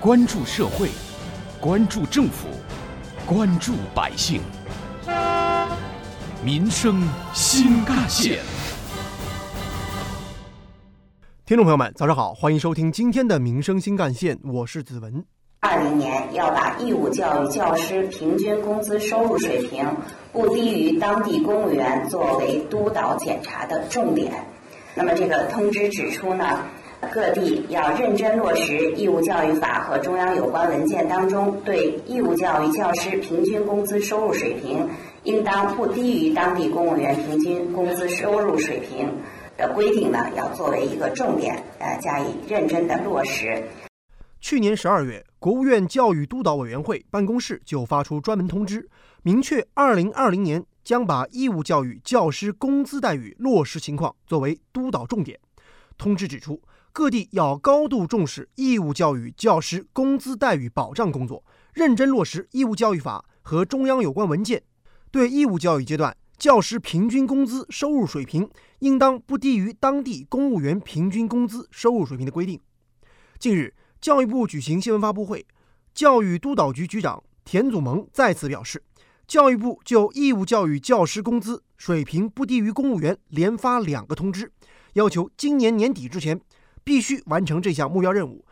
[0.00, 0.90] 关注社会，
[1.60, 2.46] 关注政府，
[3.26, 4.40] 关注百姓，
[6.40, 7.02] 民生
[7.34, 8.38] 新干线。
[11.44, 15.24] 听众朋友们，早上好，欢迎收听今天的《民生新干线》，我是子文。
[15.62, 19.84] 二零年要把义务教育教师平均工资收入水平
[20.32, 24.32] 不低于当地公务员作为督导检查的重点。
[24.94, 26.62] 那么这个通知指出呢？
[27.12, 34.86] 各地要认真落实《义务教育法》和中央有关文件当中对义务教育教师平均工资收入水平
[35.22, 39.08] 应当不低于当地公务员平均工资收入水平
[39.56, 43.62] 的规定呢，要作为一个重点，呃，加以认真的落实。
[44.40, 48.88] 去年十二月，国务院教育督导委员会办公室就发出专门通知，
[49.22, 55.38] 明确二零二零年将把义务教育教师工资待遇落实情况作为督导重点。
[55.96, 56.60] 通知指出。
[56.98, 64.64] 各地要高度重视义务教育教师工资待遇保障工作，认真落实《义务教育法》和中央有关文件，
[65.12, 72.58] 对义务教育阶段教师平均工资收入水平应当不低于当地公务员平均工资收入水平的规定。
[73.38, 75.46] 近日，教育部举行新闻发布会，
[75.94, 78.82] 教育督导局局长田祖萌再次表示，
[79.28, 84.50] 教育部就义务教育教师工资水平不低于公务员连发两个通知，
[84.94, 86.40] 要求今年年底之前。
[86.88, 88.42] 必须完成这项目标任务，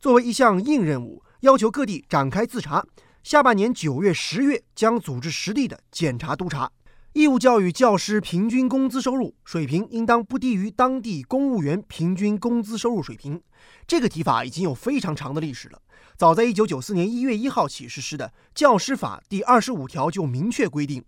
[0.00, 2.82] 作为一项硬任务，要求各地展开自查。
[3.22, 6.72] 下半年九月、十月将组织实地的检查督查。
[7.12, 13.38] 义务教育教师平均工资收入水平应当不低于当地公务员平均工资收入水平。
[13.86, 15.78] 这个提法已经有非常长的历史了。
[16.16, 21.04] 早在一九九四年一月一号起实施的《教师法》第二十五条就明确规定。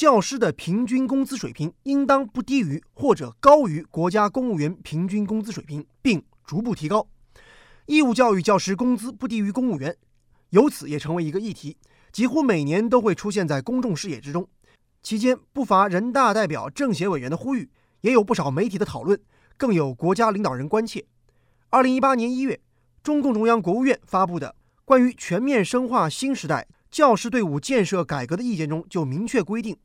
[0.00, 7.06] 教师的平均工资水平应当不低于或者高于国家公务员平均工资水平，并逐步提高。
[7.84, 9.94] 义务教育教师工资不低于公务员，
[10.52, 11.76] 由此也成为一个议题，
[12.12, 14.48] 几乎每年都会出现在公众视野之中。
[15.02, 17.68] 期间不乏人大代表、政协委员的呼吁，
[18.00, 19.20] 也有不少媒体的讨论，
[19.58, 21.04] 更有国家领导人关切。
[21.68, 22.58] 二零一八年一月，
[23.02, 24.48] 中共中央、国务院发布的
[24.86, 26.66] 《关于全面深化新时代》。
[26.90, 29.76] 教师队伍建设改革的意见中就明确规定，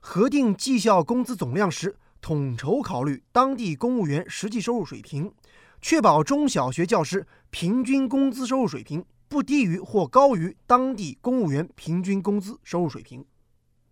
[0.00, 5.32] 核定绩效工资总量时，统筹考虑当地公务员实际收入水平，
[5.80, 13.24] 确保中小学教师平均工资收入水平不低于或高于当地公务员平均工资收入水平。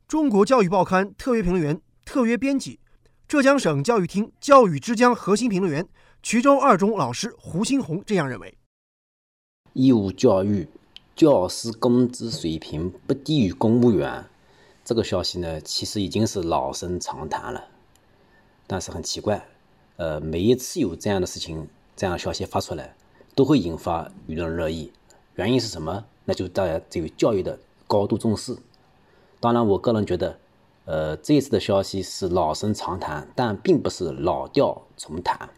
[0.06, 2.80] 中国教育报刊特约评论员、特约编辑、
[3.28, 5.86] 浙江省教育厅教育之江核心评论员、
[6.22, 8.56] 衢州二中老师胡新红这样认为：
[9.74, 10.66] 义务教育。
[11.14, 14.24] 教师工资水平不低于公务员，
[14.88, 17.62] 这个消息呢，其实已经是老生常谈了。
[18.66, 19.47] 但是很奇怪，
[19.97, 22.97] 呃，每一次有这样的事情，这样的消息发出来，
[23.34, 24.91] 都会引发舆论热议。
[25.34, 26.06] 原因是什么？
[26.25, 28.56] 那就是大家对于教育的高度重视。
[29.41, 30.38] 当然，我个人觉得，
[30.87, 35.50] 呃，这一次的消息是老生常谈，但并不是老调重弹。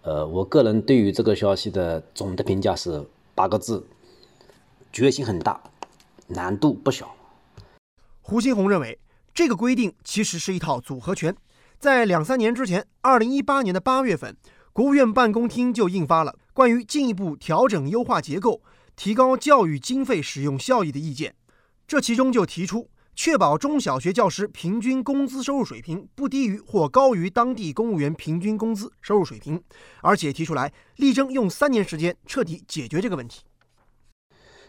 [0.00, 3.86] 呃，我个人对于这个消息的总的评价是八个字。
[4.90, 5.60] 决心很大，
[6.28, 7.14] 难度不小。
[8.28, 8.98] 胡新红认为，
[9.32, 11.32] 这个规定其实是一套组合拳。
[11.78, 14.36] 在两三年之前，二零一八年的八月份，
[14.72, 18.60] 国务院办公厅就印发了关于进一步调整优化结构、
[18.96, 21.36] 提高教育经费使用效益的意见。
[21.86, 29.62] 这其中就提出，确保中小学教师平均工资收入水平不低于或高于当地公务员平均工资收入水平，
[30.02, 33.44] 而且提出来力争用三年时间彻底解决这个问题。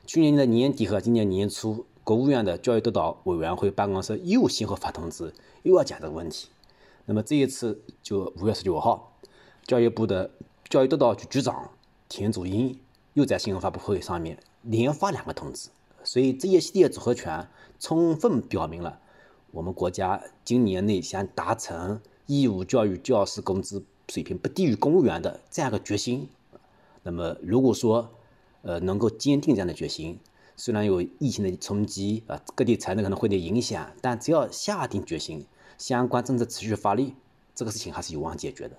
[0.06, 6.47] 去年的年底和今年年初，国务院的教育督导委员会办公室又先后发通知，又要讲这个问题。
[7.03, 9.12] 那么这一次就五月十九号，
[9.66, 10.31] 教育部的
[10.69, 11.69] 教育督导局局长
[12.07, 12.79] 田祖英
[13.13, 15.68] 又在新闻发布会上面连发两个通知，
[16.01, 17.45] 所以这一系列组合拳
[17.78, 19.01] 充分表明了
[19.51, 26.30] 我们国家今年内想达成义务教育教师工资水平不低于公务员的这样一个决心。
[27.04, 28.09] 那么如果说，
[28.62, 30.18] 呃，能够坚定这样的决心，
[30.59, 35.45] 虽然有疫情的冲击啊，各地财政可能会有影响，但只要下定决心，
[35.77, 37.13] 相关政策持续发力，
[37.54, 38.75] 这个事情还是有望解决的。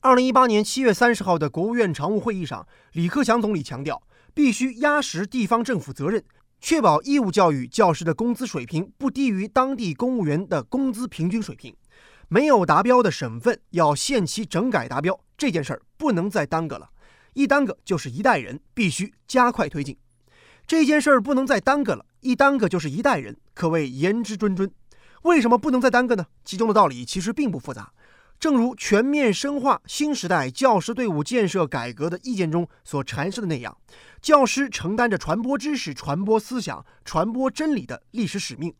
[0.00, 4.00] 二零一八年七月三十号的国务院常务会议上，李克强总理强调，
[4.34, 6.22] 必须压实地方政府责任，
[6.60, 11.74] 确保义务教育教师的工资水平不低于当地公务员的工资平均水平，
[12.28, 16.90] 没有达标的省份要限期整改达标，这件事儿不能再耽搁了。
[17.34, 19.98] 一耽搁就是一代人，必须加快推进
[20.66, 22.04] 这件事儿，不能再耽搁了。
[22.20, 24.68] 一耽搁就是一代人，可谓言之谆谆。
[25.22, 26.26] 为什么不能再耽搁呢？
[26.44, 27.92] 其中的道理其实并不复杂。
[28.40, 33.76] 正如全面深化新时代教师队伍建设改革的意见中所阐释的那样，
[34.20, 38.74] 教师承担着传播知识、传播思想、传播真理的历史使命，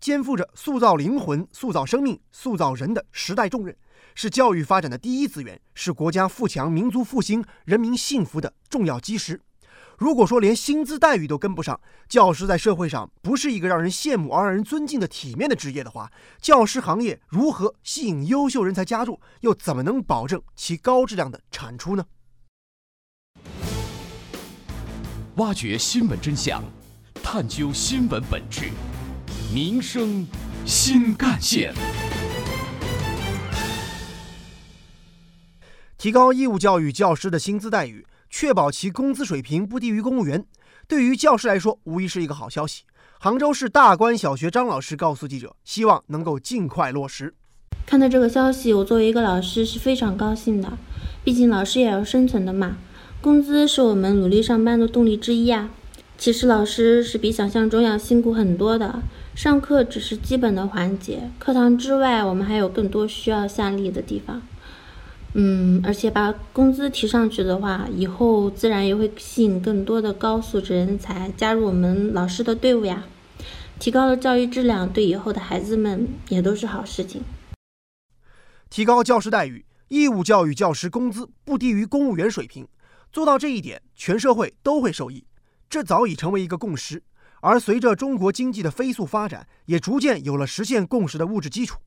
[0.00, 3.74] 肩负着塑造灵魂、塑造生命、塑造人的时代重任，
[4.16, 9.40] 是教育发展的第一资源，是国家富强、民族复兴、人民幸福的重要基石。
[9.98, 22.04] 如果说连薪资待遇都跟不上，教师在社会上不是一个让人羡慕而让人尊敬的体面的职业的话，教师行业如何吸引优秀人才加入，又怎么能保证其高质量的产出呢？
[25.34, 26.62] 挖掘新闻真相，
[27.20, 28.70] 探究新闻本质，
[29.52, 30.24] 民生
[30.64, 31.74] 新干线。
[35.96, 38.06] 提高义务教育教师的薪资待遇。
[38.30, 40.44] 确保其工资水平不低于公务员，
[40.86, 42.84] 对于教师来说无疑是一个好消息。
[43.18, 47.34] 杭州市大关小学张老师告诉记者，希望能够尽快落实。
[47.84, 50.78] 看到这个消息，我作为一个老师是非常高兴的，
[51.24, 52.76] 毕竟老师也要生存的嘛。
[53.20, 55.70] 工资是我们努力上班的动力之一啊。
[56.16, 59.02] 其实老师是比想象中要辛苦很多的，
[59.34, 64.42] 上课只是基本的环节，课堂之外我们还有更多需要下力的地方。
[65.34, 73.04] 嗯，而且把工资提上去的话，以后自然也会吸引更多的高素质人才加入我们老师的队伍呀。
[73.78, 77.22] 提高了教育质量，对以后的孩子们也都是好事情。
[78.68, 82.66] 提高教师待遇，义务教育教师工资不低于公务员水平，
[83.12, 85.24] 做到这一点，全社会都会受益，
[85.70, 87.02] 这早已成为一个共识。
[87.40, 91.78] 而随着中国经济的飞速发展，也逐渐有了实现共识的物质基础。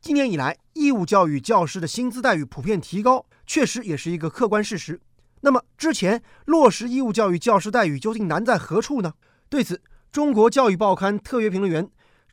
[0.00, 5.00] 今年以来，义务教育教师的薪资待遇普遍提高，确实也是一个客观事实。
[5.40, 9.14] 那么，之前落实义务教育教师待遇究竟难在何处呢？
[9.48, 11.90] 对此，中国教育报刊特约评论员、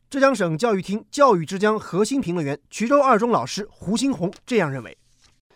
[0.08, 4.96] 浙江省教育厅教育之江核心评论员、衢州二中老师胡新红这样认为：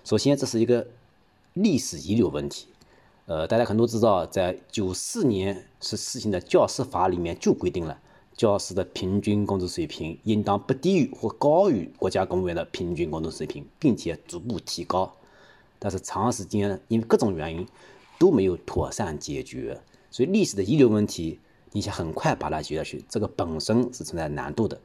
[0.03, 0.87] 首先，这是一个
[1.55, 2.69] 历史遗留问题。
[3.27, 7.97] 呃，大家可能都知道，在九四年是施行的教师法里面就规定了。
[8.37, 15.13] 教师的平均工资水平应当不低于或高于国家公务员的平均工资水平，并且逐步提高。
[15.79, 17.67] 但是长时间因为各种原因
[18.19, 19.79] 都没有妥善解决，
[20.11, 21.39] 所以历史的遗留问题，
[21.73, 24.81] 你想很快把它解决下去，这个本身是存在难度的。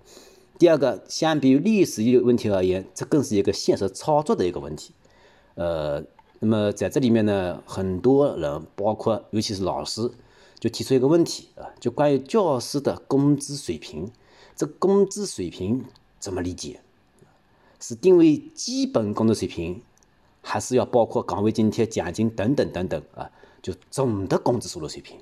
[0.59, 4.93] 第二个，相比于历史遗留问题而言，这更是一个现实操作的一个问题。
[5.55, 6.03] 呃，
[6.39, 10.11] 那么在这里面呢，很多人，包括尤其是老师。
[10.65, 14.11] 就提出一个问题啊，就关于教师的工资水平，
[14.55, 15.85] 这工资水平
[16.17, 16.81] 怎么理解？
[17.79, 19.83] 是定位基本工资水平，
[20.41, 23.29] 还是要包括岗位津贴、奖金等等等等啊？
[23.61, 25.19] 就总的工资收入水平。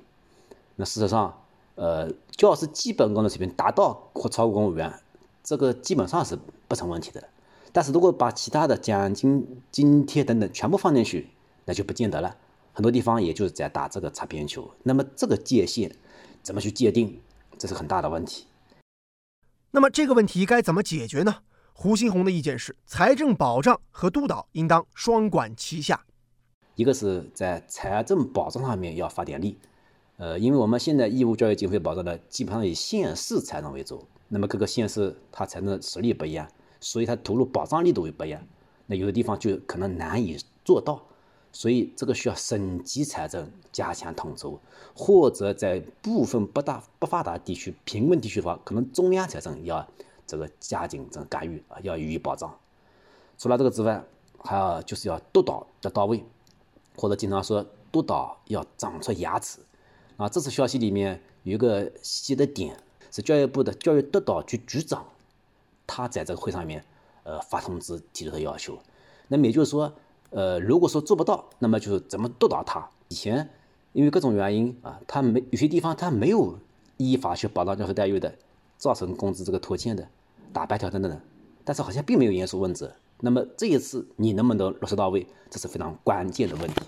[0.76, 1.42] 那事实上，
[1.74, 4.98] 呃，教师基本工资水平达到或超过公务员，
[5.42, 7.22] 这个基本上是不成问题的。
[7.70, 11.28] 但是如果把其他的奖金、津贴等等全部放进去，
[11.66, 12.34] 那就不见得了。
[12.74, 15.94] 很多地方也就是在打这个擦边球，那么这个界限
[16.42, 17.20] 怎么去界定，
[17.56, 18.46] 这是很大的问题。
[19.70, 21.36] 那么这个问题该怎么解决呢？
[21.72, 26.04] 胡新红的意见是，财政保障和督导应当双管齐下。
[26.74, 29.56] 一个是在财政保障上面要发点力，
[30.16, 36.48] 呃，因为我们现在义务教育经费保障呢，基本上以县市财政为主，那么各个县市它财政实力不一样，
[36.80, 38.44] 所以它投入保障力度也不一样，
[38.86, 41.00] 那有的地方就可能难以做到。
[41.54, 44.58] 所以这个需要省级财政加强统筹，
[44.92, 49.88] 或者在部分不大不发达地区、贫困地区的话，可能中央财政要
[50.26, 52.52] 这个加紧这个干预啊，要予以保障。
[53.38, 54.04] 除了这个之外，
[54.38, 56.24] 还要就是要督导要到位，
[56.96, 59.60] 或者经常说督导要长出牙齿
[60.16, 60.28] 啊。
[60.28, 62.76] 这次消息里面有一个细的点，
[63.12, 65.06] 是教育部的教育督导局局长，
[65.86, 66.84] 他在这个会上面
[67.22, 68.76] 呃发通知提出的要求，
[69.28, 69.94] 那也就是说。
[70.34, 72.90] 呃，如果说做不到，那么就是怎么督导他？
[73.06, 73.48] 以前
[73.92, 76.58] 因为各种原因啊，他没有些地方他没有
[76.96, 78.34] 依法去保障教师待遇的，
[78.76, 80.08] 造成工资这个拖欠的、
[80.52, 81.20] 打白条等等的，
[81.62, 82.92] 但是好像并没有严肃问责。
[83.20, 86.82] 那么这一次你能不能落实到位，这是非常关键的问题。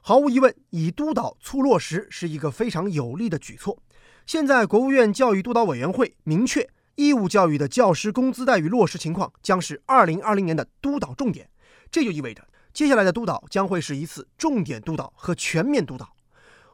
[0.00, 3.78] 毫无疑问，以督导促落实是一个非常有利的举措。
[4.24, 11.48] 现在国务院教育督导委员会明确，义务教育的教师工资待遇落实情况将是二零二零年的督导重点。
[11.94, 16.12] 这就意味着，接下来的督导将会是一次重点督导和全面督导。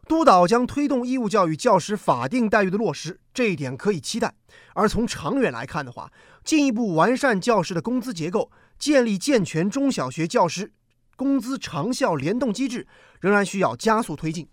[0.09, 4.35] 督导将推动义务教育教师法定待遇的落实，这一点可以期待。
[4.73, 6.11] 而从长远来看的话，
[6.43, 10.73] 进一步完善教师的工资结构，建立健全中小学教师
[11.17, 12.87] 工资长效联动机制，
[13.21, 14.49] 仍然需要加速推进。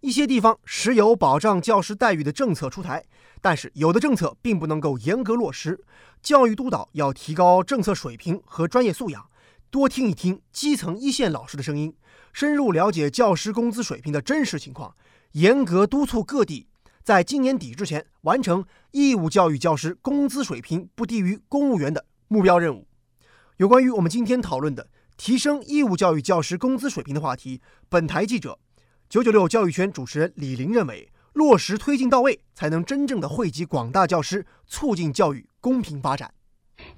[0.00, 3.04] 一些地方时有保障教师待遇的政策出台，
[3.40, 5.78] 但是有的政策并不能够严格落实。
[6.20, 9.24] 教育督导要提高政策水平和专业素养，
[9.70, 11.94] 多听一听基层一线老师的声音，
[12.32, 14.96] 深入了解教师工资水平的真实情况，
[15.32, 16.66] 严格督促各地
[17.04, 22.86] 在今年底之前完成义务教育教师工资水平不低于公务员的目标任务。
[23.58, 27.60] 有关于我们今天讨论的提升义务教育教师工资水平的话题，
[27.90, 28.58] 本台记者
[29.10, 36.32] 九九六教育圈主持人李林认为，落实推进到位，才能真正的惠及广大教师，促进教育公平发展。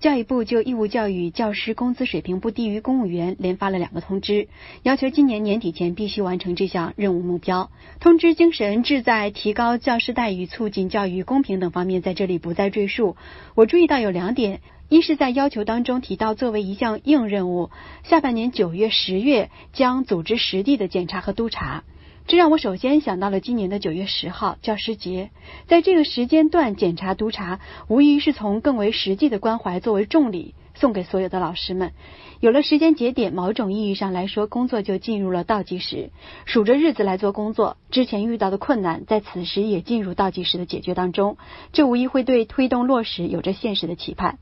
[0.01, 4.49] 教育部就义务教育教师工资水平不低于公务员连发了两个通知，
[4.83, 7.71] 要求今年年底前必须完成这项任务目标。
[8.01, 13.17] 通知精神志在提高教师待遇、促进教育公平等方面，在这里不再赘述。
[13.55, 14.63] 我注意到有两点。
[14.89, 17.69] 一是，在要求当中提到，作为一项硬任务，
[18.03, 21.85] 下半年九月、十月将组织实地的检查和督查。
[22.27, 25.31] 这让我首先想到了今年的九月十号教师节，
[25.67, 27.59] 在这个时间段检查督查，
[27.89, 31.93] 无疑是从更为实际的关怀作为重礼送给所有的老师们。
[32.39, 36.11] 有了时间节点，某种意义上来说，工作就进入了倒计时，
[36.45, 37.77] 数着日子来做工作。
[37.91, 41.37] 之前遇到的困难，在此时也进入倒计时的解决当中，
[41.73, 44.39] 这无疑会对推动落实有着现实的期盼。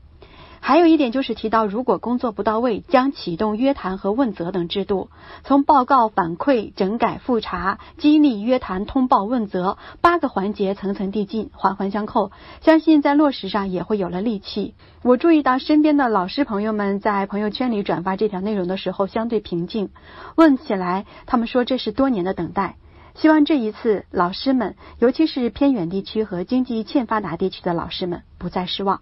[0.61, 5.09] 还有一点就是提到，如果工作不到位，将启动约谈和问责等制度。
[5.43, 14.75] 从报告、反馈、整改、复查、激励、约谈、通报、问责八个环节层层递进，环环相扣，相信在落实上也会有了力气。
[15.01, 19.89] 我注意到身边的老师朋友们在朋友圈里转发这条内容的时候相对平静，
[20.35, 22.75] 问起来他们说这是多年的等待。
[23.15, 29.01] 希望这一次老师们，尤其是偏远地区和经济欠发达地区的老师们，不再失望。